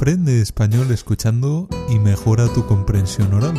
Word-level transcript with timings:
Aprende 0.00 0.40
español 0.40 0.90
escuchando 0.92 1.68
y 1.90 1.98
mejora 1.98 2.48
tu 2.54 2.64
comprensión 2.64 3.34
oral. 3.34 3.52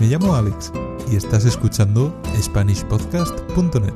Me 0.00 0.08
llamo 0.08 0.34
Alex 0.34 0.72
y 1.08 1.14
estás 1.14 1.44
escuchando 1.44 2.20
SpanishPodcast.net. 2.36 3.94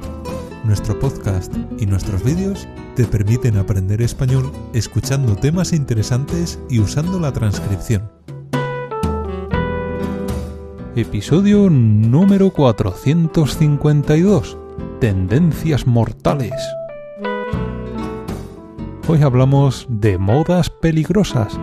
Nuestro 0.63 0.97
podcast 1.01 1.53
y 1.81 1.87
nuestros 1.87 2.23
vídeos 2.23 2.69
te 2.95 3.05
permiten 3.05 3.57
aprender 3.57 4.01
español 4.01 4.53
escuchando 4.73 5.35
temas 5.35 5.73
interesantes 5.73 6.61
y 6.71 6.79
usando 6.79 7.19
la 7.19 7.33
transcripción. 7.33 8.09
Episodio 10.95 11.69
número 11.69 12.51
452. 12.51 14.57
Tendencias 15.01 15.85
mortales. 15.85 16.53
Hoy 19.09 19.23
hablamos 19.23 19.85
de 19.89 20.17
modas 20.17 20.71
peligrosas. 20.71 21.59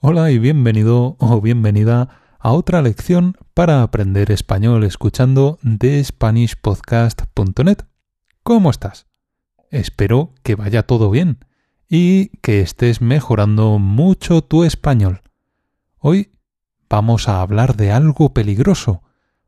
Hola 0.00 0.30
y 0.30 0.38
bienvenido 0.38 1.16
o 1.18 1.40
bienvenida 1.40 2.08
a 2.38 2.52
otra 2.52 2.82
lección 2.82 3.36
para 3.54 3.82
aprender 3.82 4.30
español 4.30 4.84
escuchando 4.84 5.58
de 5.62 6.02
SpanishPodcast.net. 6.02 7.78
¿Cómo 8.42 8.70
estás? 8.70 9.06
Espero 9.70 10.34
que 10.42 10.54
vaya 10.54 10.82
todo 10.84 11.10
bien 11.10 11.44
y 11.88 12.28
que 12.38 12.60
estés 12.60 13.00
mejorando 13.00 13.78
mucho 13.78 14.42
tu 14.42 14.64
español. 14.64 15.22
Hoy 15.98 16.32
vamos 16.88 17.28
a 17.28 17.40
hablar 17.40 17.76
de 17.76 17.92
algo 17.92 18.32
peligroso. 18.32 19.02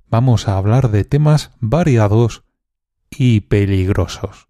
Vamos 0.06 0.48
a 0.48 0.59
hablar 0.59 0.91
de 0.91 1.05
temas 1.05 1.50
variados 1.61 2.45
y 3.11 3.41
peligrosos 3.41 4.48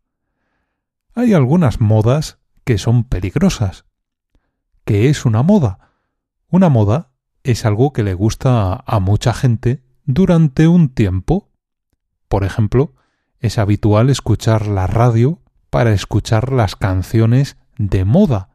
hay 1.15 1.35
algunas 1.35 1.81
modas 1.81 2.39
que 2.65 2.79
son 2.79 3.05
peligrosas. 3.05 3.85
¿Qué 4.85 5.09
es 5.09 5.25
una 5.25 5.43
moda? 5.43 5.92
Una 6.53 6.69
moda 6.69 7.09
es 7.45 7.65
algo 7.65 7.95
que 7.95 8.03
le 8.03 8.13
gusta 8.13 8.75
a 8.75 9.01
mucha 9.01 9.33
gente 9.33 9.83
durante 10.05 10.69
un 10.69 10.91
tiempo. 10.91 11.49
Por 12.29 12.45
ejemplo, 12.45 12.95
es 13.41 13.57
habitual 13.57 14.11
escuchar 14.11 14.67
la 14.67 14.87
radio 14.87 15.41
para 15.71 15.95
escuchar 15.95 16.53
las 16.53 16.77
canciones 16.77 17.57
de 17.79 18.05
moda. 18.05 18.51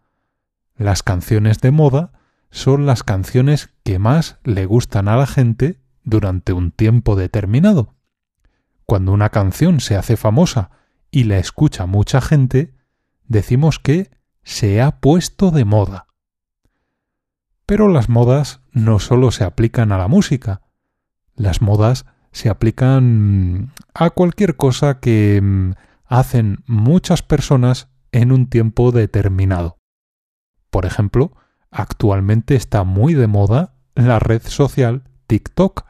Las 0.75 1.01
canciones 1.01 1.59
de 1.59 1.71
moda 1.71 2.11
son 2.51 2.85
las 2.85 3.01
canciones 3.01 3.71
que 3.83 3.97
más 3.97 4.37
le 4.43 4.67
gustan 4.67 5.07
a 5.07 5.17
la 5.17 5.25
gente 5.25 5.81
durante 6.03 6.53
un 6.53 6.69
tiempo 6.69 7.15
determinado. 7.15 7.95
Cuando 8.85 9.11
una 9.11 9.29
canción 9.29 9.79
se 9.79 9.95
hace 9.95 10.17
famosa 10.17 10.69
y 11.09 11.23
la 11.23 11.39
escucha 11.39 11.87
mucha 11.87 12.21
gente, 12.21 12.75
decimos 13.25 13.79
que 13.79 14.11
se 14.43 14.83
ha 14.83 14.99
puesto 14.99 15.49
de 15.49 15.65
moda. 15.65 16.06
Pero 17.67 17.89
las 17.89 18.07
modas 18.07 18.61
no 18.71 18.97
solo 18.97 19.29
se 19.31 19.43
aplican 19.43 19.91
a 19.91 19.97
la 19.97 20.07
música, 20.07 20.61
las 21.35 21.61
modas 21.61 22.05
se 22.31 22.49
aplican 22.49 23.73
a 23.93 24.09
cualquier 24.09 24.55
cosa 24.55 24.99
que 25.01 25.41
mm, 25.43 25.71
hacen 26.05 26.63
muchas 26.65 27.21
personas 27.21 27.89
en 28.13 28.31
un 28.31 28.47
tiempo 28.47 28.91
determinado. 28.93 29.77
Por 30.69 30.85
ejemplo, 30.85 31.33
actualmente 31.69 32.55
está 32.55 32.85
muy 32.85 33.13
de 33.13 33.27
moda 33.27 33.73
la 33.95 34.19
red 34.19 34.43
social 34.43 35.03
TikTok. 35.27 35.85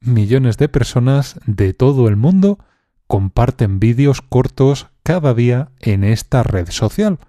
Millones 0.00 0.58
de 0.58 0.68
personas 0.68 1.38
de 1.46 1.74
todo 1.74 2.08
el 2.08 2.16
mundo 2.16 2.58
comparten 3.06 3.78
vídeos 3.78 4.20
cortos 4.20 4.88
cada 5.04 5.32
día 5.32 5.70
en 5.78 6.02
esta 6.02 6.42
red 6.42 6.70
social. 6.70 7.20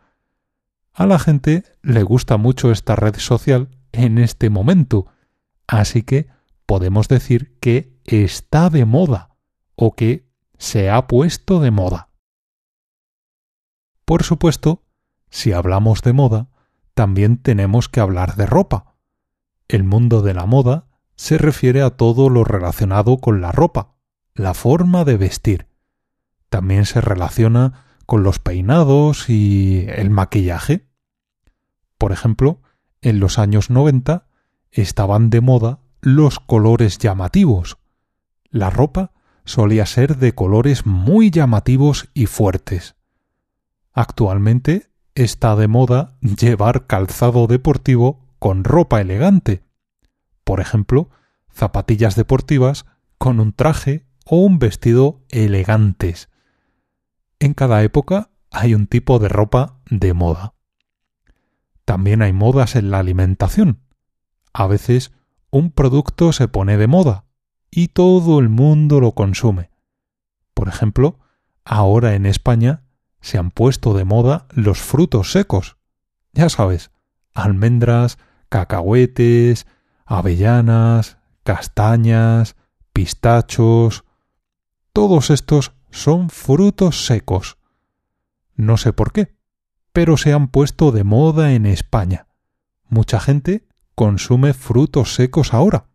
A 0.95 1.05
la 1.05 1.19
gente 1.19 1.65
le 1.81 2.03
gusta 2.03 2.37
mucho 2.37 2.71
esta 2.71 2.95
red 2.95 3.15
social 3.17 3.67
en 3.91 4.17
este 4.17 4.49
momento, 4.49 5.07
así 5.67 6.03
que 6.03 6.29
podemos 6.65 7.09
decir 7.09 7.59
que 7.59 7.99
está 8.05 8.69
de 8.69 8.85
moda 8.85 9.35
o 9.75 9.93
que 9.93 10.25
se 10.57 10.89
ha 10.89 11.05
puesto 11.05 11.59
de 11.59 11.69
moda. 11.69 12.07
Por 14.05 14.23
supuesto, 14.23 14.83
si 15.29 15.51
hablamos 15.51 16.01
de 16.01 16.13
moda, 16.13 16.47
también 16.93 17.39
tenemos 17.39 17.89
que 17.89 17.99
hablar 17.99 18.37
de 18.37 18.45
ropa. 18.45 18.95
El 19.67 19.83
mundo 19.83 20.21
de 20.21 20.33
la 20.33 20.45
moda 20.45 20.87
se 21.17 21.37
refiere 21.37 21.81
a 21.81 21.89
todo 21.89 22.29
lo 22.29 22.45
relacionado 22.45 23.17
con 23.17 23.41
la 23.41 23.51
ropa, 23.51 23.95
la 24.33 24.53
forma 24.53 25.03
de 25.03 25.17
vestir. 25.17 25.67
También 26.47 26.85
se 26.85 27.01
relaciona 27.01 27.84
con 28.05 28.23
los 28.23 28.39
peinados 28.39 29.29
y 29.29 29.85
el 29.89 30.09
maquillaje. 30.09 30.87
Por 31.97 32.11
ejemplo, 32.11 32.61
en 33.01 33.19
los 33.19 33.39
años 33.39 33.69
90 33.69 34.27
estaban 34.71 35.29
de 35.29 35.41
moda 35.41 35.79
los 36.01 36.39
colores 36.39 36.97
llamativos. 36.97 37.77
La 38.49 38.69
ropa 38.69 39.11
solía 39.43 39.85
ser 39.85 40.17
de 40.17 40.33
colores 40.33 40.85
muy 40.85 41.29
llamativos 41.29 42.09
y 42.13 42.25
fuertes. 42.25 42.95
Actualmente 43.93 44.91
está 45.13 45.55
de 45.55 45.67
moda 45.67 46.17
llevar 46.21 46.87
calzado 46.87 47.47
deportivo 47.47 48.27
con 48.39 48.63
ropa 48.63 49.01
elegante. 49.01 49.63
Por 50.43 50.59
ejemplo, 50.59 51.09
zapatillas 51.51 52.15
deportivas 52.15 52.85
con 53.17 53.39
un 53.39 53.53
traje 53.53 54.05
o 54.25 54.37
un 54.37 54.59
vestido 54.59 55.23
elegantes. 55.29 56.29
En 57.45 57.53
cada 57.53 57.83
época 57.83 58.31
hay 58.49 58.73
un 58.73 58.87
tipo 58.87 59.19
de 59.19 59.29
ropa 59.29 59.77
de 59.87 60.15
moda. 60.15 60.55
También 61.85 62.23
hay 62.23 62.33
modas 62.33 62.75
en 62.75 62.89
la 62.89 62.97
alimentación. 62.97 63.83
A 64.51 64.65
veces 64.65 65.11
un 65.51 65.69
producto 65.69 66.33
se 66.33 66.47
pone 66.47 66.75
de 66.77 66.87
moda 66.87 67.25
y 67.69 67.89
todo 67.89 68.39
el 68.39 68.49
mundo 68.49 68.99
lo 68.99 69.11
consume. 69.11 69.69
Por 70.55 70.69
ejemplo, 70.69 71.19
ahora 71.63 72.15
en 72.15 72.25
España 72.25 72.81
se 73.21 73.37
han 73.37 73.51
puesto 73.51 73.93
de 73.93 74.05
moda 74.05 74.47
los 74.49 74.79
frutos 74.79 75.31
secos. 75.31 75.77
Ya 76.33 76.49
sabes, 76.49 76.89
almendras, 77.35 78.17
cacahuetes, 78.49 79.67
avellanas, 80.07 81.19
castañas, 81.43 82.55
pistachos, 82.91 84.03
todos 84.93 85.29
estos 85.29 85.74
son 85.95 86.29
frutos 86.29 87.05
secos. 87.05 87.57
No 88.53 88.75
sé 88.75 88.91
por 88.91 89.13
qué, 89.13 89.37
pero 89.93 90.17
se 90.17 90.33
han 90.33 90.49
puesto 90.49 90.91
de 90.91 91.05
moda 91.05 91.53
en 91.53 91.65
España. 91.65 92.27
Mucha 92.89 93.21
gente 93.21 93.65
consume 93.95 94.53
frutos 94.53 95.15
secos 95.15 95.53
ahora. 95.53 95.87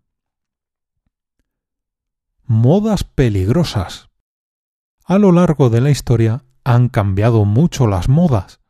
Modas 2.44 3.04
peligrosas. 3.04 4.08
A 5.04 5.18
lo 5.18 5.32
largo 5.32 5.68
de 5.68 5.82
la 5.82 5.90
historia 5.90 6.44
han 6.64 6.88
cambiado 6.88 7.44
mucho 7.44 7.86
las 7.86 8.08
modas. 8.08 8.60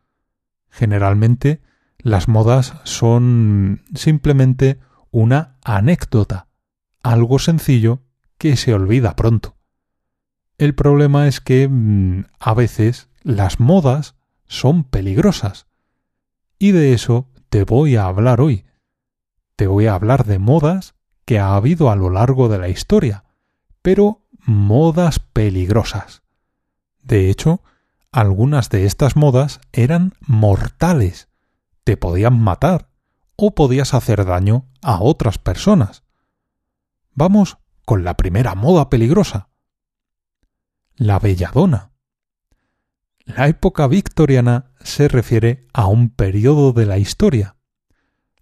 Generalmente 0.69 1.62
las 1.98 2.26
modas 2.26 2.74
son 2.82 3.84
simplemente 3.94 4.80
una 5.12 5.58
anécdota, 5.62 6.48
algo 7.04 7.38
sencillo 7.38 8.02
que 8.36 8.56
se 8.56 8.74
olvida 8.74 9.14
pronto. 9.14 9.59
El 10.60 10.75
problema 10.75 11.26
es 11.26 11.41
que 11.41 11.66
mm, 11.66 12.26
a 12.38 12.53
veces 12.53 13.09
las 13.22 13.60
modas 13.60 14.15
son 14.47 14.84
peligrosas. 14.84 15.66
Y 16.59 16.72
de 16.72 16.93
eso 16.93 17.31
te 17.48 17.65
voy 17.65 17.97
a 17.97 18.04
hablar 18.04 18.43
hoy. 18.43 18.66
Te 19.56 19.66
voy 19.66 19.87
a 19.87 19.94
hablar 19.94 20.26
de 20.26 20.38
modas 20.38 20.97
que 21.25 21.38
ha 21.38 21.56
habido 21.56 21.91
a 21.91 21.97
lo 21.97 22.10
largo 22.10 22.50
de 22.50 22.59
la 22.59 22.69
historia, 22.69 23.25
pero 23.81 24.26
modas 24.44 25.19
peligrosas. 25.19 26.25
De 27.03 27.31
hecho, 27.31 27.62
algunas 28.12 28.69
de 28.69 28.84
estas 28.84 29.16
modas 29.16 29.62
eran 29.73 30.12
mortales. 30.20 31.31
Te 31.84 31.96
podían 31.96 32.38
matar 32.38 32.90
o 33.34 33.55
podías 33.55 33.94
hacer 33.94 34.26
daño 34.26 34.67
a 34.82 35.00
otras 35.00 35.38
personas. 35.38 36.02
Vamos 37.14 37.56
con 37.87 38.05
la 38.05 38.19
primera 38.19 38.55
moda 38.55 38.90
peligrosa. 38.90 39.50
La 41.00 41.19
belladona. 41.19 41.93
La 43.25 43.49
época 43.49 43.87
victoriana 43.87 44.73
se 44.82 45.08
refiere 45.08 45.67
a 45.73 45.87
un 45.87 46.11
periodo 46.11 46.75
de 46.75 46.85
la 46.85 46.99
historia. 46.99 47.56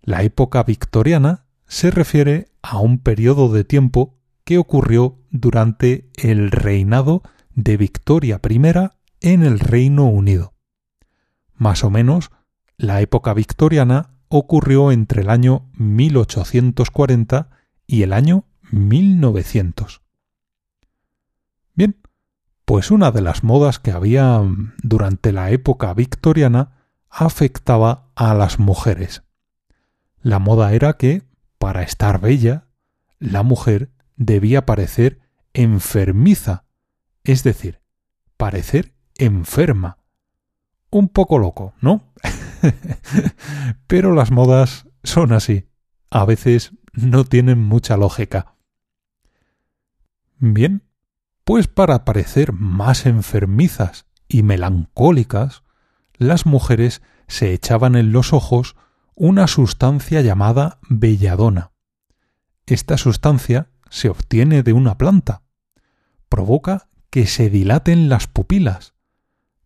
La 0.03 0.25
época 0.25 0.65
victoriana 0.65 1.47
se 1.69 1.93
refiere 1.93 2.49
a 2.61 2.79
un 2.81 2.99
periodo 2.99 3.53
de 3.53 3.63
tiempo 3.63 4.19
que 4.43 4.59
ocurrió 4.59 5.21
durante 5.31 6.11
el 6.17 6.51
reinado 6.51 7.23
de 7.55 7.77
Victoria 7.77 8.41
I 8.43 8.61
en 9.21 9.45
el 9.45 9.61
Reino 9.61 10.07
Unido. 10.07 10.55
Más 11.55 11.85
o 11.85 11.91
menos, 11.91 12.33
la 12.77 13.01
época 13.01 13.35
victoriana 13.35 14.19
ocurrió 14.27 14.91
entre 14.91 15.23
el 15.23 15.31
año 15.31 15.71
1840 15.75 17.51
y 17.87 18.03
el 18.03 18.13
año 18.13 18.47
1900. 18.73 20.03
Bien, 21.75 21.95
pues 22.69 22.91
una 22.91 23.13
de 23.13 23.23
las 23.23 23.45
modas 23.45 23.79
que 23.79 23.93
había 23.93 24.43
durante 24.83 25.33
la 25.33 25.51
época 25.53 25.95
victoriana 25.95 26.85
afectaba 27.09 28.11
a 28.15 28.35
las 28.35 28.59
mujeres. 28.59 29.23
La 30.21 30.39
moda 30.39 30.75
era 30.75 30.99
que, 30.99 31.23
para 31.59 31.83
estar 31.83 32.21
bella, 32.21 32.67
la 33.21 33.43
mujer 33.43 33.91
debía 34.17 34.67
parecer 34.67 35.19
enfermiza, 35.55 36.65
es 37.25 37.43
decir, 37.43 37.81
parecer 38.37 38.93
enferma. 39.17 39.97
Un 40.91 41.09
poco 41.09 41.39
loco, 41.39 41.73
¿no? 41.81 42.13
Pero 43.87 44.13
las 44.13 44.31
modas 44.31 44.87
son 45.05 45.33
así. 45.33 45.71
A 46.11 46.27
veces 46.27 46.73
no 46.93 47.25
tienen 47.25 47.63
mucha 47.63 47.97
lógica. 47.97 48.57
Bien, 50.39 50.83
pues 51.49 51.67
para 51.67 52.05
parecer 52.05 52.53
más 52.53 53.07
enfermizas 53.07 54.05
y 54.29 54.43
melancólicas, 54.43 55.63
las 56.19 56.45
mujeres 56.45 57.01
se 57.27 57.55
echaban 57.55 57.97
en 57.97 58.13
los 58.13 58.35
ojos 58.35 58.77
una 59.15 59.47
sustancia 59.47 60.21
llamada 60.21 60.79
belladona. 60.91 61.73
Esta 62.67 62.99
sustancia 62.99 63.71
se 63.89 64.11
obtiene 64.11 64.63
de 64.63 64.75
una 64.75 64.99
planta. 64.99 65.41
Provoca 66.29 66.91
que 67.09 67.27
se 67.27 67.49
dilaten 67.49 68.11
las 68.11 68.27
pupilas. 68.27 68.93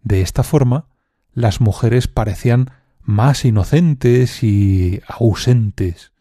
De 0.05 0.21
esta 0.21 0.45
forma, 0.45 0.87
las 1.33 1.61
mujeres 1.61 2.07
parecían 2.07 2.71
más 3.01 3.45
inocentes 3.45 4.45
y 4.45 5.01
ausentes, 5.09 6.13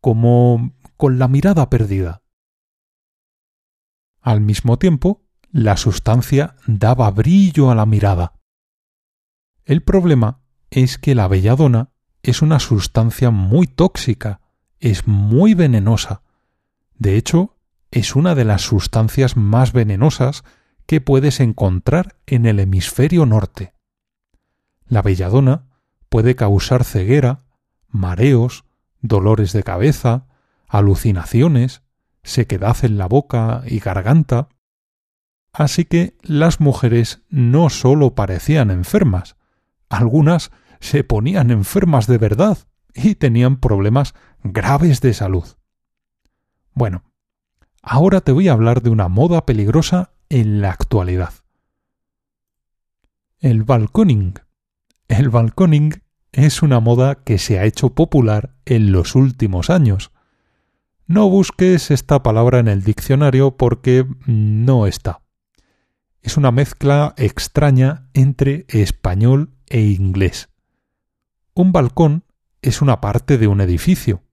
como 0.00 0.74
con 0.96 1.20
la 1.20 1.28
mirada 1.28 1.70
perdida. 1.70 2.22
Al 4.26 4.40
mismo 4.40 4.76
tiempo, 4.76 5.22
la 5.52 5.76
sustancia 5.76 6.56
daba 6.66 7.12
brillo 7.12 7.70
a 7.70 7.76
la 7.76 7.86
mirada. 7.86 8.32
El 9.64 9.84
problema 9.84 10.40
es 10.68 10.98
que 10.98 11.14
la 11.14 11.28
belladona 11.28 11.92
es 12.24 12.42
una 12.42 12.58
sustancia 12.58 13.30
muy 13.30 13.68
tóxica, 13.68 14.40
es 14.80 15.06
muy 15.06 15.54
venenosa. 15.54 16.22
De 16.98 17.16
hecho, 17.16 17.56
es 17.92 18.16
una 18.16 18.34
de 18.34 18.44
las 18.44 18.62
sustancias 18.62 19.36
más 19.36 19.72
venenosas 19.72 20.42
que 20.86 21.00
puedes 21.00 21.38
encontrar 21.38 22.16
en 22.26 22.46
el 22.46 22.58
hemisferio 22.58 23.26
norte. 23.26 23.74
La 24.88 25.02
belladona 25.02 25.68
puede 26.08 26.34
causar 26.34 26.82
ceguera, 26.82 27.44
mareos, 27.86 28.64
dolores 29.02 29.52
de 29.52 29.62
cabeza, 29.62 30.26
alucinaciones, 30.66 31.85
sequedad 32.26 32.76
en 32.82 32.98
la 32.98 33.06
boca 33.06 33.62
y 33.66 33.78
garganta. 33.78 34.48
Así 35.52 35.84
que 35.84 36.16
las 36.22 36.60
mujeres 36.60 37.22
no 37.30 37.70
sólo 37.70 38.14
parecían 38.14 38.70
enfermas, 38.70 39.36
algunas 39.88 40.50
se 40.80 41.04
ponían 41.04 41.50
enfermas 41.50 42.06
de 42.06 42.18
verdad 42.18 42.58
y 42.94 43.14
tenían 43.14 43.58
problemas 43.58 44.14
graves 44.42 45.00
de 45.00 45.14
salud. 45.14 45.44
Bueno, 46.74 47.04
ahora 47.80 48.20
te 48.20 48.32
voy 48.32 48.48
a 48.48 48.52
hablar 48.52 48.82
de 48.82 48.90
una 48.90 49.08
moda 49.08 49.46
peligrosa 49.46 50.10
en 50.28 50.60
la 50.60 50.70
actualidad. 50.70 51.32
El 53.38 53.62
balconing. 53.62 54.34
El 55.08 55.30
balconing 55.30 56.02
es 56.32 56.62
una 56.62 56.80
moda 56.80 57.22
que 57.22 57.38
se 57.38 57.58
ha 57.58 57.64
hecho 57.64 57.94
popular 57.94 58.56
en 58.66 58.92
los 58.92 59.14
últimos 59.14 59.70
años 59.70 60.10
no 61.06 61.28
busques 61.30 61.90
esta 61.90 62.22
palabra 62.22 62.58
en 62.58 62.68
el 62.68 62.82
diccionario 62.82 63.56
porque 63.56 64.06
no 64.26 64.86
está. 64.86 65.20
Es 66.20 66.36
una 66.36 66.50
mezcla 66.50 67.14
extraña 67.16 68.08
entre 68.12 68.66
español 68.68 69.54
e 69.68 69.82
inglés. 69.82 70.48
Un 71.54 71.70
balcón 71.70 72.24
es 72.60 72.82
una 72.82 73.00
parte 73.00 73.38
de 73.38 73.46
un 73.46 73.60
edificio. 73.60 74.24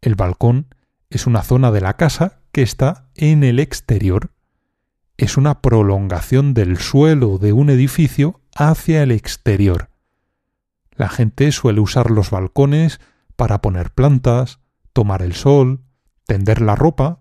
El 0.00 0.16
balcón 0.16 0.74
es 1.10 1.28
una 1.28 1.42
zona 1.42 1.70
de 1.70 1.80
la 1.80 1.96
casa 1.96 2.40
que 2.50 2.62
está 2.62 3.08
en 3.14 3.44
el 3.44 3.60
exterior. 3.60 4.32
Es 5.16 5.36
una 5.36 5.62
prolongación 5.62 6.54
del 6.54 6.78
suelo 6.78 7.38
de 7.38 7.52
un 7.52 7.70
edificio 7.70 8.40
hacia 8.56 9.04
el 9.04 9.12
exterior. 9.12 9.90
La 10.90 11.08
gente 11.08 11.52
suele 11.52 11.80
usar 11.80 12.10
los 12.10 12.30
balcones 12.30 13.00
para 13.36 13.60
poner 13.60 13.92
plantas, 13.92 14.58
tomar 14.94 15.20
el 15.20 15.34
sol, 15.34 15.84
tender 16.24 16.62
la 16.62 16.74
ropa 16.74 17.20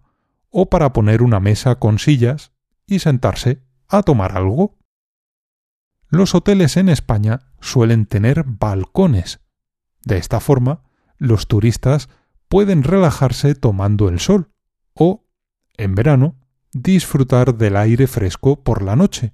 o 0.49 0.69
para 0.69 0.93
poner 0.93 1.21
una 1.21 1.41
mesa 1.41 1.75
con 1.75 1.99
sillas 1.99 2.53
y 2.85 2.99
sentarse 2.99 3.61
a 3.89 4.03
tomar 4.03 4.37
algo. 4.37 4.77
Los 6.07 6.35
hoteles 6.35 6.77
en 6.77 6.87
España 6.87 7.41
suelen 7.59 8.05
tener 8.05 8.45
balcones. 8.45 9.41
De 10.05 10.17
esta 10.17 10.39
forma, 10.39 10.83
los 11.17 11.47
turistas 11.47 12.07
pueden 12.47 12.83
relajarse 12.83 13.55
tomando 13.55 14.09
el 14.09 14.19
sol 14.19 14.51
o, 14.93 15.25
en 15.75 15.95
verano, 15.95 16.35
disfrutar 16.71 17.55
del 17.55 17.75
aire 17.77 18.07
fresco 18.07 18.63
por 18.63 18.83
la 18.83 18.95
noche. 18.95 19.33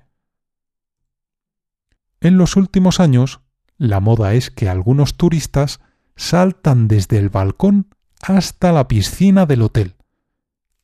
En 2.22 2.38
los 2.38 2.56
últimos 2.56 3.00
años, 3.00 3.42
la 3.78 4.00
moda 4.00 4.34
es 4.34 4.52
que 4.52 4.70
algunos 4.70 5.16
turistas 5.16 5.80
saltan 6.16 6.88
desde 6.88 7.18
el 7.18 7.30
balcón 7.30 7.94
hasta 8.22 8.72
la 8.72 8.88
piscina 8.88 9.46
del 9.46 9.62
hotel. 9.62 9.96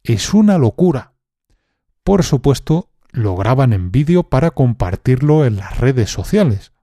Es 0.04 0.34
una 0.34 0.58
locura. 0.58 1.14
Por 2.04 2.24
supuesto, 2.24 2.90
lo 3.12 3.36
graban 3.36 3.74
en 3.74 3.92
vídeo 3.92 4.24
para 4.24 4.52
compartirlo 4.52 5.46
en 5.46 5.58
las 5.58 5.78
redes 5.78 6.12
sociales. 6.12 6.74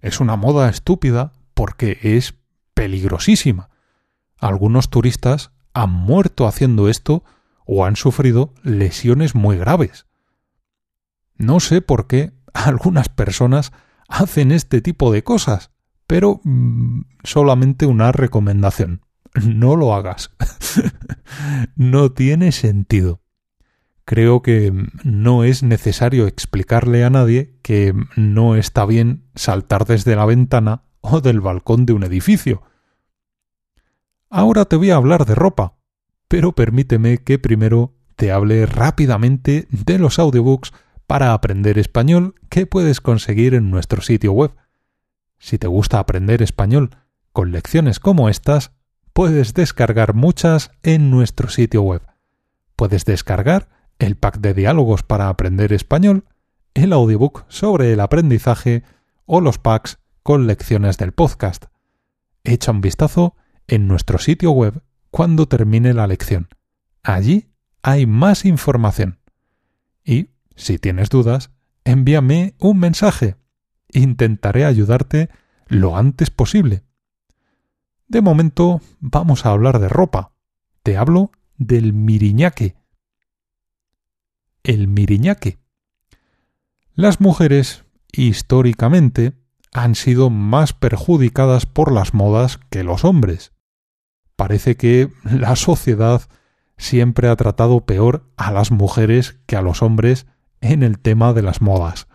Es 0.00 0.20
una 0.20 0.36
moda 0.36 0.68
estúpida 0.68 1.32
porque 1.54 1.98
es 2.02 2.34
peligrosísima. 2.74 3.70
Algunos 4.38 4.90
turistas 4.90 5.50
han 5.72 5.90
muerto 5.90 6.46
haciendo 6.46 6.88
esto 6.88 7.24
o 7.66 7.84
han 7.84 7.96
sufrido 7.96 8.54
lesiones 8.62 9.34
muy 9.34 9.56
graves. 9.56 10.06
No 11.36 11.60
sé 11.60 11.80
por 11.80 12.06
qué 12.06 12.32
algunas 12.52 13.08
personas 13.08 13.72
hacen 14.08 14.52
este 14.52 14.80
tipo 14.80 15.12
de 15.12 15.22
cosas, 15.22 15.70
pero 16.06 16.40
mm, 16.44 17.02
solamente 17.22 17.86
una 17.86 18.12
recomendación 18.12 19.02
no 19.44 19.76
lo 19.76 19.94
hagas. 19.94 20.30
no 21.76 22.12
tiene 22.12 22.52
sentido. 22.52 23.20
Creo 24.04 24.40
que 24.40 24.72
no 25.04 25.44
es 25.44 25.62
necesario 25.62 26.26
explicarle 26.26 27.04
a 27.04 27.10
nadie 27.10 27.58
que 27.62 27.94
no 28.16 28.56
está 28.56 28.86
bien 28.86 29.24
saltar 29.34 29.84
desde 29.84 30.16
la 30.16 30.24
ventana 30.24 30.84
o 31.00 31.20
del 31.20 31.40
balcón 31.40 31.84
de 31.84 31.92
un 31.92 32.04
edificio. 32.04 32.62
Ahora 34.30 34.64
te 34.64 34.76
voy 34.76 34.90
a 34.90 34.96
hablar 34.96 35.26
de 35.26 35.34
ropa, 35.34 35.76
pero 36.26 36.52
permíteme 36.52 37.18
que 37.18 37.38
primero 37.38 37.94
te 38.16 38.32
hable 38.32 38.66
rápidamente 38.66 39.66
de 39.70 39.98
los 39.98 40.18
audiobooks 40.18 40.72
para 41.06 41.32
aprender 41.32 41.78
español 41.78 42.34
que 42.50 42.66
puedes 42.66 43.00
conseguir 43.00 43.54
en 43.54 43.70
nuestro 43.70 44.02
sitio 44.02 44.32
web. 44.32 44.52
Si 45.38 45.58
te 45.58 45.66
gusta 45.66 45.98
aprender 45.98 46.42
español 46.42 46.90
con 47.32 47.52
lecciones 47.52 48.00
como 48.00 48.28
estas, 48.28 48.72
puedes 49.18 49.52
descargar 49.52 50.14
muchas 50.14 50.70
en 50.84 51.10
nuestro 51.10 51.48
sitio 51.48 51.82
web. 51.82 52.02
Puedes 52.76 53.04
descargar 53.04 53.68
el 53.98 54.14
pack 54.14 54.38
de 54.38 54.54
diálogos 54.54 55.02
para 55.02 55.28
aprender 55.28 55.72
español, 55.72 56.26
el 56.74 56.92
audiobook 56.92 57.44
sobre 57.48 57.92
el 57.92 57.98
aprendizaje 57.98 58.84
o 59.26 59.40
los 59.40 59.58
packs 59.58 59.98
con 60.22 60.46
lecciones 60.46 60.98
del 60.98 61.10
podcast. 61.10 61.64
Echa 62.44 62.70
un 62.70 62.80
vistazo 62.80 63.34
en 63.66 63.88
nuestro 63.88 64.18
sitio 64.18 64.52
web 64.52 64.84
cuando 65.10 65.48
termine 65.48 65.94
la 65.94 66.06
lección. 66.06 66.46
Allí 67.02 67.48
hay 67.82 68.06
más 68.06 68.44
información. 68.44 69.18
Y, 70.04 70.28
si 70.54 70.78
tienes 70.78 71.08
dudas, 71.08 71.50
envíame 71.82 72.54
un 72.60 72.78
mensaje. 72.78 73.34
Intentaré 73.88 74.64
ayudarte 74.64 75.28
lo 75.66 75.96
antes 75.96 76.30
posible. 76.30 76.84
De 78.08 78.22
momento 78.22 78.80
vamos 79.00 79.44
a 79.44 79.50
hablar 79.50 79.80
de 79.80 79.88
ropa. 79.88 80.32
Te 80.82 80.96
hablo 80.96 81.30
del 81.58 81.92
miriñaque. 81.92 82.74
El 84.62 84.88
miriñaque. 84.88 85.58
Las 86.94 87.20
mujeres, 87.20 87.84
históricamente, 88.10 89.34
han 89.74 89.94
sido 89.94 90.30
más 90.30 90.72
perjudicadas 90.72 91.66
por 91.66 91.92
las 91.92 92.14
modas 92.14 92.58
que 92.70 92.82
los 92.82 93.04
hombres. 93.04 93.52
Parece 94.36 94.76
que 94.76 95.12
la 95.24 95.54
sociedad 95.54 96.22
siempre 96.78 97.28
ha 97.28 97.36
tratado 97.36 97.84
peor 97.84 98.32
a 98.38 98.52
las 98.52 98.70
mujeres 98.70 99.38
que 99.44 99.56
a 99.56 99.62
los 99.62 99.82
hombres 99.82 100.26
en 100.62 100.82
el 100.82 100.98
tema 100.98 101.34
de 101.34 101.42
las 101.42 101.60
modas. 101.60 102.08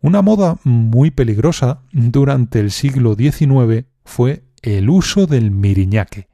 Una 0.00 0.20
moda 0.20 0.58
muy 0.64 1.10
peligrosa 1.10 1.80
durante 1.92 2.60
el 2.60 2.70
siglo 2.70 3.14
XIX 3.14 3.86
fue 4.04 4.44
el 4.62 4.90
uso 4.90 5.26
del 5.26 5.50
miriñaque. 5.50 6.28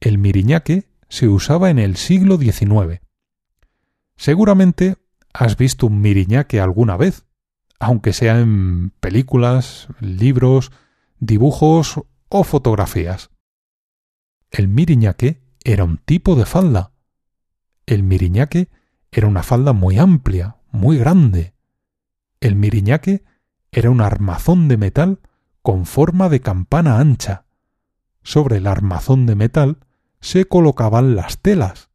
El 0.00 0.18
miriñaque 0.18 0.88
se 1.08 1.28
usaba 1.28 1.70
en 1.70 1.78
el 1.78 1.96
siglo 1.96 2.38
XIX. 2.38 3.00
Seguramente 4.16 4.96
has 5.32 5.56
visto 5.56 5.86
un 5.86 6.00
miriñaque 6.00 6.60
alguna 6.60 6.96
vez. 6.96 7.26
aunque 7.82 8.12
sea 8.12 8.38
en 8.38 8.90
películas, 9.00 9.88
libros, 10.00 10.70
dibujos 11.18 12.02
o 12.28 12.44
fotografías. 12.44 13.30
El 14.50 14.68
miriñaque 14.68 15.42
era 15.64 15.84
un 15.84 15.96
tipo 15.96 16.36
de 16.36 16.44
falda. 16.44 16.92
El 17.86 18.02
miriñaque 18.02 18.68
era 19.10 19.26
una 19.26 19.42
falda 19.42 19.72
muy 19.72 19.98
amplia, 19.98 20.56
muy 20.70 20.98
grande. 20.98 21.54
El 22.40 22.54
miriñaque 22.54 23.24
era 23.72 23.90
un 23.90 24.02
armazón 24.02 24.68
de 24.68 24.76
metal 24.76 25.20
con 25.62 25.86
forma 25.86 26.28
de 26.28 26.40
campana 26.40 26.98
ancha. 26.98 27.44
Sobre 28.22 28.58
el 28.58 28.66
armazón 28.66 29.26
de 29.26 29.34
metal 29.34 29.78
se 30.20 30.46
colocaban 30.46 31.16
las 31.16 31.38
telas. 31.38 31.90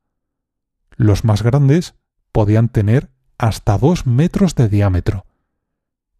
Los 0.96 1.24
más 1.24 1.44
grandes 1.44 1.96
podían 2.32 2.70
tener 2.70 3.10
hasta 3.38 3.78
dos 3.78 4.06
metros 4.06 4.56
de 4.56 4.70
diámetro. 4.70 5.26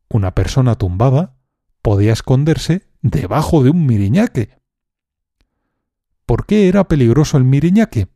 Una 0.10 0.36
persona 0.36 0.76
tumbada 0.76 1.36
podía 1.82 2.14
esconderse 2.14 2.88
debajo 3.02 3.64
de 3.64 3.70
un 3.70 3.86
miriñaque. 3.86 4.60
¿Por 6.26 6.46
qué 6.46 6.68
era 6.68 6.88
peligroso 6.88 7.38
el 7.38 7.44
miriñaque? 7.44 8.08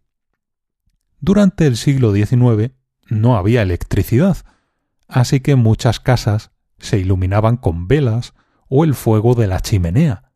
Durante 1.20 1.68
el 1.68 1.78
siglo 1.78 2.14
XIX 2.14 2.72
no 3.08 3.38
había 3.38 3.62
electricidad, 3.62 4.38
así 5.08 5.42
que 5.42 5.56
muchas 5.56 6.00
casas 6.00 6.52
se 6.80 6.98
iluminaban 6.98 7.58
con 7.58 7.88
velas 7.88 8.34
o 8.70 8.84
el 8.84 8.94
fuego 8.96 9.36
de 9.36 9.48
la 9.48 9.60
chimenea. 9.60 10.32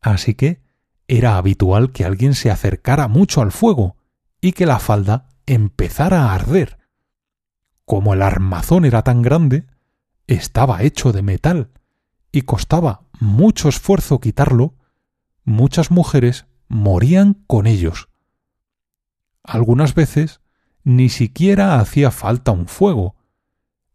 Así 0.00 0.34
que 0.34 0.62
era 1.08 1.36
habitual 1.36 1.92
que 1.92 2.04
alguien 2.04 2.34
se 2.34 2.50
acercara 2.50 3.08
mucho 3.08 3.40
al 3.40 3.52
fuego 3.52 3.96
y 4.40 4.52
que 4.52 4.66
la 4.66 4.78
falda 4.78 5.28
empezara 5.46 6.24
a 6.24 6.34
arder. 6.34 6.78
Como 7.84 8.14
el 8.14 8.22
armazón 8.22 8.84
era 8.84 9.02
tan 9.02 9.22
grande, 9.22 9.66
estaba 10.26 10.82
hecho 10.82 11.12
de 11.12 11.22
metal 11.22 11.70
y 12.32 12.42
costaba 12.42 13.06
mucho 13.20 13.68
esfuerzo 13.68 14.20
quitarlo, 14.20 14.74
muchas 15.44 15.90
mujeres 15.90 16.46
morían 16.68 17.34
con 17.46 17.66
ellos. 17.66 18.08
Algunas 19.44 19.94
veces 19.94 20.40
ni 20.84 21.08
siquiera 21.08 21.78
hacía 21.78 22.10
falta 22.10 22.52
un 22.52 22.66
fuego. 22.66 23.16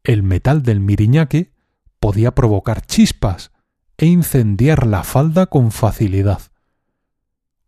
El 0.03 0.23
metal 0.23 0.63
del 0.63 0.79
miriñaque 0.79 1.51
podía 1.99 2.35
provocar 2.35 2.85
chispas 2.85 3.51
e 3.97 4.05
incendiar 4.05 4.85
la 4.85 5.03
falda 5.03 5.47
con 5.47 5.71
facilidad. 5.71 6.41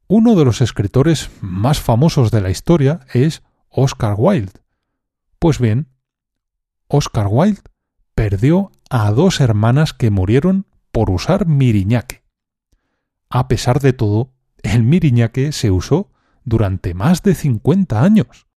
Uno 0.08 0.36
de 0.36 0.46
los 0.46 0.62
escritores 0.62 1.30
más 1.42 1.80
famosos 1.80 2.32
de 2.32 2.42
la 2.42 2.50
historia 2.50 3.02
es 3.14 3.44
Oscar 3.70 4.16
Wilde. 4.18 4.54
Pues 5.38 5.60
bien, 5.60 5.88
Oscar 6.88 7.28
Wilde 7.30 7.62
perdió 8.16 8.72
a 8.90 9.12
dos 9.12 9.40
hermanas 9.40 9.94
que 9.94 10.10
murieron 10.10 10.66
por 10.92 11.12
usar 11.12 11.46
miriñaque. 11.46 12.24
A 13.30 13.48
pesar 13.48 13.80
de 13.80 13.94
todo, 13.94 14.34
el 14.64 14.84
miriñaque 14.84 15.52
se 15.52 15.72
usó 15.72 16.12
durante 16.44 16.94
más 16.94 17.22
de 17.22 17.36
50 17.36 18.02
años. 18.02 18.48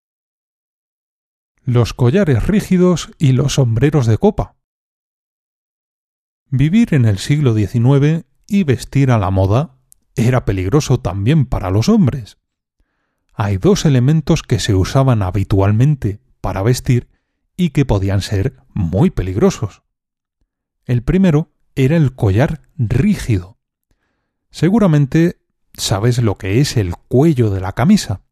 Los 1.63 1.93
collares 1.93 2.47
rígidos 2.47 3.11
y 3.19 3.33
los 3.33 3.55
sombreros 3.55 4.07
de 4.07 4.19
copa. 4.19 4.57
Vivir 6.55 6.93
en 6.93 7.07
el 7.07 7.17
siglo 7.17 7.55
XIX 7.55 8.27
y 8.47 8.65
vestir 8.65 9.11
a 9.11 9.17
la 9.17 9.31
moda 9.31 9.79
era 10.17 10.45
peligroso 10.45 11.01
también 11.01 11.47
para 11.47 11.71
los 11.71 11.89
hombres. 11.89 12.37
Hay 13.33 13.57
dos 13.57 13.87
elementos 13.87 14.43
que 14.43 14.59
se 14.59 14.75
usaban 14.75 15.23
habitualmente 15.23 16.21
para 16.43 16.61
vestir 16.61 17.09
y 17.57 17.71
que 17.71 17.87
podían 17.87 18.21
ser 18.21 18.59
muy 18.75 19.09
peligrosos. 19.09 19.83
El 20.85 21.03
primero 21.03 21.55
era 21.75 21.97
el 21.97 22.15
collar 22.15 22.61
rígido. 22.77 23.57
Seguramente 24.51 25.41
sabes 25.73 26.19
lo 26.19 26.37
que 26.37 26.61
es 26.61 26.77
el 26.77 26.95
cuello 26.97 27.49
de 27.49 27.61
la 27.61 27.73
camisa. 27.73 28.25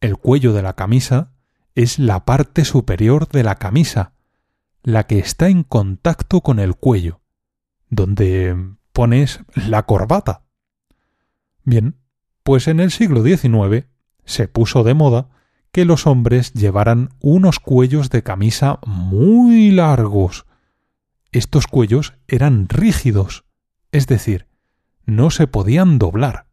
El 0.00 0.18
cuello 0.18 0.52
de 0.52 0.62
la 0.62 0.74
camisa 0.74 1.32
es 1.74 1.98
la 1.98 2.24
parte 2.26 2.64
superior 2.64 3.28
de 3.28 3.42
la 3.42 3.56
camisa, 3.56 4.12
la 4.84 5.08
que 5.08 5.18
está 5.18 5.48
en 5.48 5.64
contacto 5.64 6.40
con 6.40 6.60
el 6.60 6.76
cuello 6.76 7.23
donde 7.94 8.56
pones 8.92 9.40
la 9.54 9.84
corbata. 9.84 10.44
Bien, 11.64 11.96
pues 12.42 12.68
en 12.68 12.80
el 12.80 12.90
siglo 12.90 13.22
XIX 13.22 13.86
se 14.24 14.48
puso 14.48 14.84
de 14.84 14.94
moda 14.94 15.30
que 15.72 15.84
los 15.84 16.06
hombres 16.06 16.52
llevaran 16.52 17.10
unos 17.20 17.58
cuellos 17.58 18.10
de 18.10 18.22
camisa 18.22 18.78
muy 18.86 19.70
largos. 19.70 20.46
Estos 21.32 21.66
cuellos 21.66 22.14
eran 22.28 22.68
rígidos, 22.68 23.44
es 23.90 24.06
decir, 24.06 24.46
no 25.04 25.30
se 25.30 25.46
podían 25.46 25.98
doblar. 25.98 26.46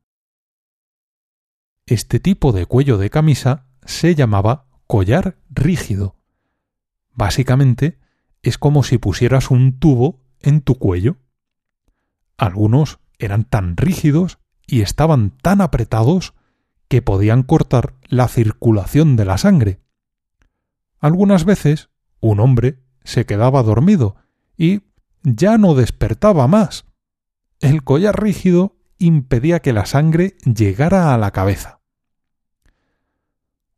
Este 1.86 2.20
tipo 2.20 2.52
de 2.52 2.66
cuello 2.66 2.98
de 2.98 3.10
camisa 3.10 3.68
se 3.86 4.16
llamaba 4.16 4.66
collar 4.88 5.38
rígido. 5.50 6.16
Básicamente 7.14 8.00
es 8.42 8.58
como 8.58 8.84
si 8.84 8.98
pusieras 8.98 9.52
un 9.52 9.78
tubo 9.80 10.24
en 10.40 10.62
tu 10.62 10.76
cuello. 10.76 11.18
Algunos 12.42 12.98
eran 13.20 13.44
tan 13.44 13.78
rígidos 13.78 14.40
y 14.66 14.82
estaban 14.82 15.30
tan 15.30 15.62
apretados 15.62 16.34
que 16.88 17.04
podían 17.04 17.44
cortar 17.44 17.94
la 18.08 18.28
circulación 18.28 19.16
de 19.16 19.26
la 19.26 19.38
sangre. 19.38 19.80
Algunas 21.00 21.46
veces 21.46 21.92
un 22.20 22.40
hombre 22.40 22.80
se 23.04 23.28
quedaba 23.28 23.62
dormido 23.62 24.16
y 24.58 24.82
ya 25.22 25.60
no 25.60 25.76
despertaba 25.76 26.48
más. 26.48 26.86
El 27.60 27.84
collar 27.84 28.20
rígido 28.20 28.76
impedía 28.98 29.60
que 29.60 29.72
la 29.72 29.86
sangre 29.86 30.36
llegara 30.44 31.14
a 31.14 31.20
la 31.20 31.30
cabeza. 31.30 31.82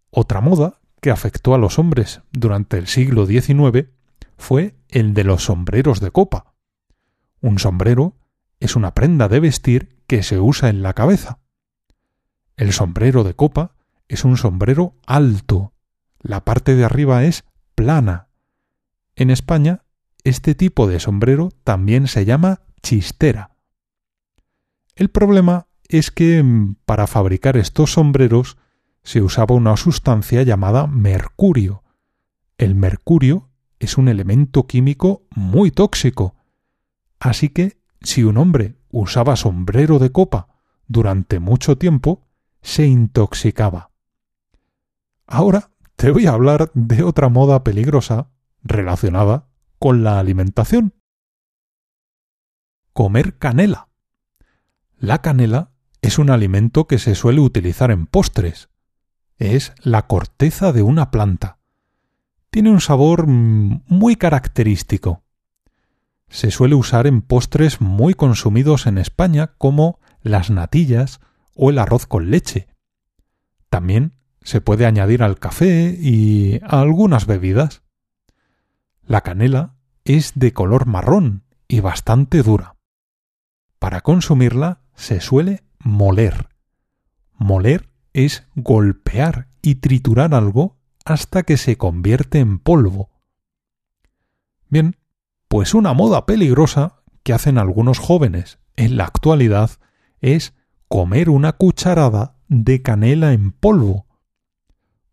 Otra 0.10 0.40
moda 0.40 0.80
que 1.02 1.12
afectó 1.12 1.54
a 1.54 1.58
los 1.58 1.80
hombres 1.80 2.22
durante 2.32 2.78
el 2.78 2.88
siglo 2.88 3.26
XIX 3.26 3.90
fue 4.38 4.78
el 4.88 5.14
de 5.14 5.26
los 5.26 5.44
sombreros 5.44 6.00
de 6.00 6.12
copa. 6.12 6.56
Un 7.42 7.60
sombrero 7.60 8.16
es 8.60 8.76
una 8.76 8.94
prenda 8.94 9.28
de 9.28 9.40
vestir 9.40 10.00
que 10.08 10.24
se 10.24 10.40
usa 10.40 10.70
en 10.70 10.82
la 10.84 10.94
cabeza. 10.94 11.40
El 12.56 12.74
sombrero 12.74 13.24
de 13.24 13.34
copa 13.34 13.76
es 14.08 14.24
un 14.24 14.38
sombrero 14.38 14.96
alto. 15.06 15.74
La 16.20 16.46
parte 16.46 16.76
de 16.76 16.86
arriba 16.86 17.24
es 17.24 17.46
plana. 17.76 18.30
En 19.16 19.30
España, 19.30 19.84
este 20.24 20.56
tipo 20.56 20.88
de 20.88 21.00
sombrero 21.00 21.50
también 21.64 22.08
se 22.08 22.26
llama 22.26 22.62
chistera. 22.82 23.56
El 24.96 25.10
problema 25.10 25.68
es 25.88 26.12
que 26.12 26.42
mm, 26.42 26.76
para 26.86 27.08
fabricar 27.08 27.58
estos 27.58 27.94
sombreros 27.94 28.58
se 29.04 29.22
usaba 29.22 29.56
una 29.56 29.76
sustancia 29.78 30.44
llamada 30.44 30.88
mercurio. 30.88 31.84
El 32.58 32.76
mercurio 32.76 33.50
es 33.80 33.98
un 33.98 34.08
elemento 34.08 34.66
químico 34.66 35.28
muy 35.36 35.72
tóxico, 35.72 36.36
así 37.20 37.50
que 37.50 37.83
si 38.04 38.24
un 38.24 38.38
hombre 38.38 38.76
usaba 38.92 39.36
sombrero 39.36 39.98
de 39.98 40.12
copa 40.12 40.50
durante 40.88 41.40
mucho 41.40 41.78
tiempo, 41.78 42.28
se 42.62 42.86
intoxicaba. 42.86 43.92
Ahora 45.26 45.72
te 45.96 46.12
voy 46.12 46.28
a 46.28 46.32
hablar 46.32 46.70
de 46.74 47.04
otra 47.04 47.30
moda 47.30 47.64
peligrosa 47.64 48.30
relacionada 48.62 49.48
con 49.80 50.04
la 50.04 50.20
alimentación. 50.20 50.94
Comer 52.92 53.38
canela. 53.38 53.90
La 54.98 55.22
canela 55.22 55.72
es 56.02 56.20
un 56.20 56.30
alimento 56.30 56.88
que 56.88 57.00
se 57.00 57.16
suele 57.16 57.40
utilizar 57.40 57.90
en 57.90 58.06
postres. 58.06 58.70
Es 59.38 59.74
la 59.82 60.08
corteza 60.08 60.72
de 60.72 60.84
una 60.84 61.10
planta. 61.10 61.58
Tiene 62.50 62.70
un 62.70 62.82
sabor 62.82 63.28
mm, 63.28 63.84
muy 63.88 64.16
característico 64.16 65.23
se 66.34 66.50
suele 66.50 66.74
usar 66.74 67.06
en 67.06 67.22
postres 67.22 67.80
muy 67.80 68.16
consumidos 68.16 68.88
en 68.88 68.98
España 68.98 69.54
como 69.60 70.00
las 70.24 70.50
natillas 70.50 71.20
o 71.56 71.70
el 71.70 71.78
arroz 71.78 72.08
con 72.08 72.32
leche. 72.32 72.68
También 73.70 74.16
se 74.42 74.60
puede 74.60 74.88
añadir 74.88 75.22
al 75.22 75.38
café 75.38 75.96
y 75.96 76.60
a 76.64 76.82
algunas 76.82 77.28
bebidas. 77.28 77.84
La 79.06 79.22
canela 79.22 79.76
es 80.06 80.32
de 80.34 80.54
color 80.54 80.88
marrón 80.88 81.44
y 81.68 81.82
bastante 81.82 82.42
dura. 82.42 82.78
Para 83.78 84.02
consumirla 84.02 84.82
se 84.96 85.22
suele 85.22 85.62
moler. 85.78 86.50
Moler 87.36 87.92
es 88.12 88.48
golpear 88.56 89.50
y 89.62 89.76
triturar 89.76 90.34
algo 90.34 90.78
hasta 91.06 91.44
que 91.44 91.58
se 91.58 91.78
convierte 91.78 92.40
en 92.40 92.58
polvo. 92.58 93.12
Bien, 94.68 94.96
pues 95.54 95.76
una 95.76 95.94
moda 95.94 96.26
peligrosa 96.26 97.04
que 97.22 97.32
hacen 97.32 97.60
algunos 97.60 98.00
jóvenes 98.00 98.58
en 98.76 98.98
la 98.98 99.04
actualidad 99.04 99.70
es 100.20 100.56
comer 100.88 101.30
una 101.30 101.52
cucharada 101.52 102.38
de 102.48 102.82
canela 102.82 103.34
en 103.34 103.52
polvo. 103.52 104.08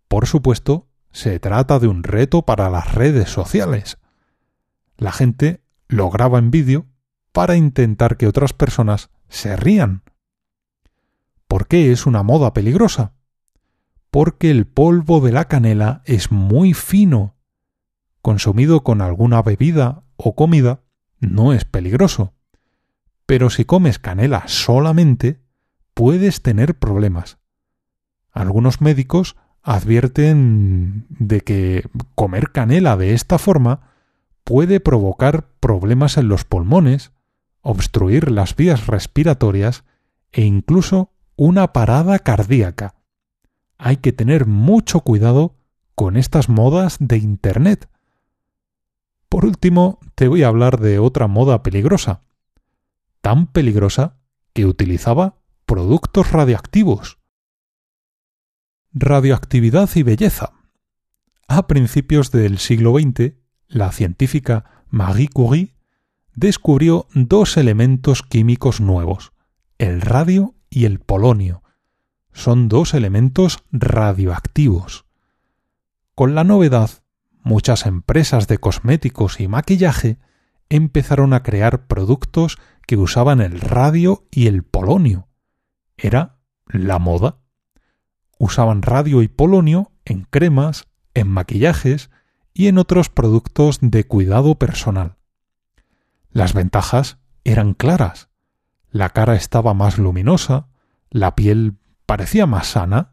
Por 0.09 0.26
supuesto, 0.26 0.88
se 1.12 1.38
trata 1.40 1.78
de 1.78 1.88
un 1.88 2.04
reto 2.04 2.47
para 2.47 2.70
las 2.70 2.94
redes 2.94 3.28
sociales. 3.28 3.99
La 4.97 5.12
gente 5.12 5.62
lo 5.88 6.09
graba 6.09 6.38
en 6.38 6.50
vídeo 6.50 6.87
para 7.32 7.56
intentar 7.56 8.16
que 8.16 8.26
otras 8.26 8.54
personas 8.54 9.11
se 9.28 9.56
rían. 9.56 10.04
¿Por 11.49 11.66
qué 11.66 11.92
es 11.92 12.06
una 12.06 12.23
moda 12.23 12.54
peligrosa? 12.54 13.12
Porque 14.11 14.50
el 14.50 14.66
polvo 14.66 15.20
de 15.20 15.32
la 15.32 15.49
canela 15.49 16.00
es 16.06 16.32
muy 16.32 16.73
fino. 16.73 17.37
Consumido 18.23 18.82
con 18.85 19.02
alguna 19.02 19.42
bebida 19.42 20.04
o 20.23 20.35
comida 20.35 20.83
no 21.19 21.53
es 21.53 21.65
peligroso. 21.65 22.35
Pero 23.27 23.50
si 23.50 23.65
comes 23.65 23.99
canela 23.99 24.45
solamente, 24.47 25.41
puedes 25.95 26.43
tener 26.43 26.79
problemas. 26.79 27.39
Algunos 28.33 28.81
médicos 28.81 29.37
advierten 29.62 31.07
de 31.09 31.41
que 31.43 31.89
comer 32.15 32.50
canela 32.50 32.97
de 32.97 33.15
esta 33.15 33.39
forma 33.39 33.93
puede 34.45 34.81
provocar 34.81 35.49
problemas 35.61 36.17
en 36.17 36.29
los 36.29 36.45
pulmones, 36.45 37.12
obstruir 37.61 38.31
las 38.31 38.57
vías 38.57 38.87
respiratorias 38.87 39.85
e 40.33 40.43
incluso 40.43 41.12
una 41.37 41.73
parada 41.73 42.19
cardíaca. 42.19 42.95
Hay 43.79 43.99
que 43.99 44.12
tener 44.12 44.47
mucho 44.47 45.00
cuidado 45.00 45.57
con 45.95 46.17
estas 46.17 46.49
modas 46.49 46.97
de 47.00 47.19
Internet. 47.19 47.89
Por 49.30 49.44
último, 49.46 50.00
te 50.16 50.26
voy 50.26 50.42
a 50.42 50.49
hablar 50.49 50.80
de 50.80 50.99
otra 50.99 51.28
moda 51.28 51.62
peligrosa, 51.62 52.22
tan 53.20 53.46
peligrosa 53.46 54.16
que 54.52 54.66
utilizaba 54.66 55.37
productos 55.66 56.32
radioactivos. 56.32 57.18
Radioactividad 58.92 59.88
y 59.94 60.02
belleza. 60.02 60.52
A 61.46 61.68
principios 61.68 62.32
del 62.32 62.58
siglo 62.58 62.94
XX, 62.99 63.34
la 63.68 63.92
científica 63.92 64.84
Marie 64.88 65.28
Curie 65.28 65.76
descubrió 66.34 67.06
dos 67.14 67.56
elementos 67.56 68.22
químicos 68.22 68.80
nuevos, 68.80 69.32
el 69.78 70.00
radio 70.00 70.56
y 70.70 70.87
el 70.87 70.99
polonio. 70.99 71.62
Son 72.32 72.68
dos 72.68 72.94
elementos 72.94 73.60
radioactivos. 73.70 75.04
Con 76.16 76.34
la 76.34 76.42
novedad, 76.42 76.90
muchas 77.42 77.87
empresas 77.87 78.49
de 78.49 78.59
cosméticos 78.59 79.40
y 79.40 79.49
maquillaje 79.49 80.18
empezaron 80.68 81.32
a 81.32 81.42
crear 81.42 81.87
productos 81.87 82.59
que 82.87 82.97
usaban 82.97 83.40
el 83.40 83.61
radio 83.61 84.26
y 84.30 84.47
el 84.47 84.62
polonio. 84.62 85.28
Era 85.97 86.38
la 86.66 86.99
moda 86.99 87.40
usaban 88.40 88.80
radio 88.80 89.20
y 89.20 89.28
polonio 89.28 89.92
en 90.06 90.23
cremas, 90.23 90.87
en 91.12 91.28
maquillajes 91.28 92.11
y 92.54 92.68
en 92.68 92.78
otros 92.78 93.11
productos 93.11 93.78
de 93.82 94.04
cuidado 94.04 94.54
personal. 94.59 95.18
Las 96.30 96.54
ventajas 96.54 97.18
eran 97.44 97.75
claras. 97.75 98.30
La 98.90 99.11
cara 99.11 99.35
estaba 99.35 99.75
más 99.75 99.99
luminosa, 99.99 100.68
la 101.11 101.37
piel 101.37 101.76
parecía 102.06 102.47
más 102.47 102.68
sana. 102.68 103.12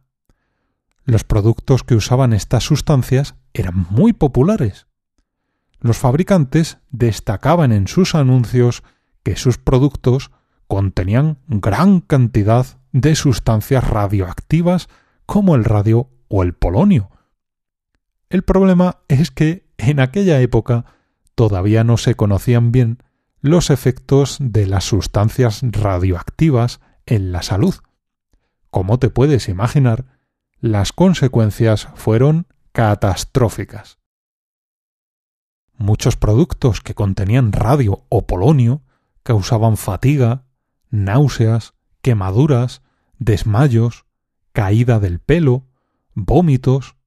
Los 1.03 1.25
productos 1.25 1.83
que 1.83 1.95
usaban 1.95 2.31
estas 2.31 2.63
sustancias 2.63 3.35
eran 3.61 3.85
muy 3.89 4.13
populares. 4.13 4.87
Los 5.79 5.97
fabricantes 5.97 6.79
destacaban 6.89 7.71
en 7.71 7.87
sus 7.87 8.15
anuncios 8.15 8.83
que 9.23 9.35
sus 9.35 9.57
productos 9.57 10.31
contenían 10.67 11.39
gran 11.47 12.01
cantidad 12.01 12.65
de 12.91 13.15
sustancias 13.15 13.87
radioactivas 13.87 14.89
como 15.25 15.55
el 15.55 15.63
radio 15.63 16.09
o 16.29 16.43
el 16.43 16.53
polonio. 16.53 17.11
El 18.29 18.43
problema 18.43 18.99
es 19.07 19.31
que 19.31 19.67
en 19.77 19.99
aquella 19.99 20.41
época 20.41 20.85
todavía 21.35 21.83
no 21.83 21.97
se 21.97 22.15
conocían 22.15 22.71
bien 22.71 23.03
los 23.41 23.69
efectos 23.69 24.37
de 24.39 24.65
las 24.65 24.83
sustancias 24.83 25.61
radioactivas 25.63 26.81
en 27.05 27.31
la 27.31 27.41
salud. 27.43 27.75
Como 28.69 28.99
te 28.99 29.09
puedes 29.09 29.47
imaginar, 29.47 30.05
las 30.59 30.91
consecuencias 30.91 31.87
fueron 31.95 32.47
catastróficas. 32.77 33.97
Muchos 35.77 36.15
productos 36.15 36.79
que 36.81 36.93
contenían 36.93 37.51
radio 37.51 38.05
o 38.07 38.27
polonio 38.27 38.83
causaban 39.23 39.77
fatiga, 39.77 40.45
náuseas, 40.91 41.73
quemaduras, 42.03 42.83
desmayos, 43.17 44.05
caída 44.51 44.99
del 44.99 45.19
pelo, 45.19 45.65
vómitos, 46.13 46.97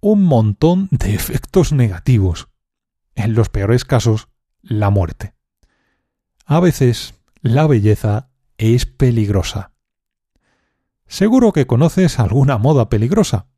un 0.00 0.24
montón 0.24 0.88
de 0.90 1.14
efectos 1.14 1.74
negativos. 1.74 2.48
En 3.14 3.34
los 3.34 3.50
peores 3.50 3.84
casos, 3.84 4.28
la 4.62 4.88
muerte. 4.88 5.34
A 6.46 6.58
veces, 6.58 7.20
la 7.42 7.66
belleza 7.66 8.30
es 8.56 8.86
peligrosa. 8.86 9.72
Seguro 11.06 11.52
que 11.52 11.66
conoces 11.66 12.18
alguna 12.18 12.56
moda 12.56 12.88
peligrosa. 12.88 13.51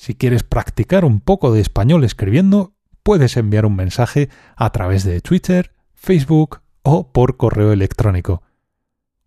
Si 0.00 0.14
quieres 0.14 0.44
practicar 0.44 1.04
un 1.04 1.20
poco 1.20 1.52
de 1.52 1.60
español 1.60 2.04
escribiendo, 2.04 2.72
puedes 3.02 3.36
enviar 3.36 3.66
un 3.66 3.76
mensaje 3.76 4.30
a 4.56 4.70
través 4.70 5.04
de 5.04 5.20
Twitter, 5.20 5.74
Facebook 5.92 6.62
o 6.80 7.12
por 7.12 7.36
correo 7.36 7.70
electrónico. 7.70 8.42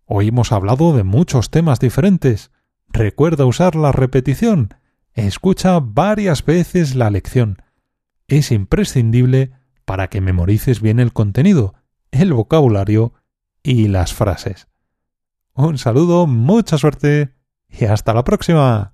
Hoy 0.04 0.26
hemos 0.26 0.50
hablado 0.50 0.92
de 0.92 1.04
muchos 1.04 1.52
temas 1.52 1.78
diferentes. 1.78 2.50
Recuerda 2.88 3.46
usar 3.46 3.76
la 3.76 3.92
repetición. 3.92 4.74
Escucha 5.12 5.78
varias 5.78 6.44
veces 6.44 6.96
la 6.96 7.08
lección. 7.08 7.62
Es 8.26 8.50
imprescindible 8.50 9.52
para 9.84 10.08
que 10.08 10.20
memorices 10.20 10.80
bien 10.80 10.98
el 10.98 11.12
contenido, 11.12 11.74
el 12.10 12.32
vocabulario 12.32 13.12
y 13.62 13.86
las 13.86 14.12
frases. 14.12 14.66
Un 15.54 15.78
saludo, 15.78 16.26
mucha 16.26 16.78
suerte 16.78 17.32
y 17.68 17.84
hasta 17.84 18.12
la 18.12 18.24
próxima. 18.24 18.93